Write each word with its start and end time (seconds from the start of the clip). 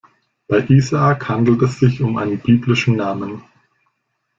Bei 0.47 0.61
Isaak 0.67 1.29
handelt 1.29 1.61
es 1.61 1.77
sich 1.77 2.01
um 2.01 2.17
einen 2.17 2.39
biblischen 2.39 2.95
Namen. 2.95 3.43